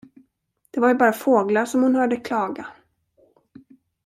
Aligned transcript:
De 0.71 0.79
var 0.81 0.87
ju 0.89 0.95
bara 0.95 1.13
fåglar, 1.13 1.65
som 1.65 1.83
hon 1.83 1.95
hörde 1.95 2.17
klaga. 2.17 2.67